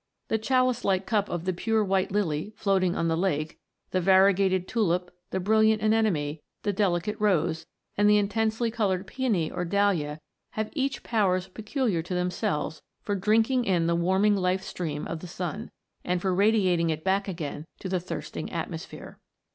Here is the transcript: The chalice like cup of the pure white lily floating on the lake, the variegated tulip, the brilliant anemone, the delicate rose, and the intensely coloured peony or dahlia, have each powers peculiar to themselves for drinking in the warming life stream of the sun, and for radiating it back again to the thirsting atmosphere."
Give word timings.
The 0.29 0.39
chalice 0.39 0.83
like 0.83 1.05
cup 1.05 1.29
of 1.29 1.45
the 1.45 1.53
pure 1.53 1.83
white 1.83 2.11
lily 2.11 2.53
floating 2.57 2.95
on 2.95 3.07
the 3.07 3.15
lake, 3.15 3.59
the 3.91 4.01
variegated 4.01 4.67
tulip, 4.67 5.11
the 5.29 5.39
brilliant 5.39 5.83
anemone, 5.83 6.39
the 6.63 6.73
delicate 6.73 7.15
rose, 7.19 7.67
and 7.95 8.09
the 8.09 8.17
intensely 8.17 8.71
coloured 8.71 9.05
peony 9.05 9.51
or 9.51 9.63
dahlia, 9.63 10.19
have 10.53 10.71
each 10.73 11.03
powers 11.03 11.47
peculiar 11.49 12.01
to 12.01 12.15
themselves 12.15 12.81
for 13.03 13.13
drinking 13.13 13.65
in 13.65 13.85
the 13.85 13.93
warming 13.95 14.35
life 14.35 14.63
stream 14.63 15.05
of 15.05 15.19
the 15.19 15.27
sun, 15.27 15.69
and 16.03 16.19
for 16.19 16.33
radiating 16.33 16.89
it 16.89 17.03
back 17.03 17.27
again 17.27 17.67
to 17.79 17.87
the 17.87 17.99
thirsting 17.99 18.51
atmosphere." 18.51 19.19